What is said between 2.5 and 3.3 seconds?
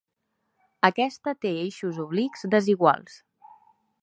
desiguals.